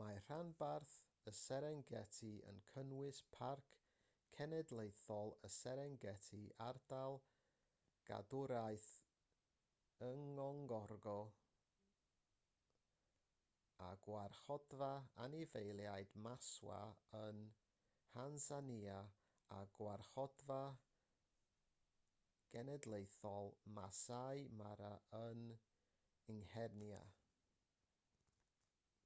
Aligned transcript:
mae 0.00 0.16
rhanbarth 0.28 0.94
y 1.30 1.32
serengeti 1.36 2.30
yn 2.50 2.58
cynnwys 2.70 3.20
parc 3.36 3.76
cenedlaethol 4.36 5.32
y 5.48 5.50
serengeti 5.56 6.40
ardal 6.64 7.16
gadwraeth 8.10 8.90
ngorongoro 10.02 11.16
a 13.88 13.90
gwarchodfa 14.08 14.92
anifeiliaid 15.26 16.16
maswa 16.28 16.82
yn 17.24 17.40
nhansanïa 18.14 19.02
a 19.60 19.66
gwarchodfa 19.80 20.62
genedlaethol 22.56 23.50
maasai 23.80 24.46
mara 24.62 24.94
yng 25.26 25.46
nghenia 26.40 27.02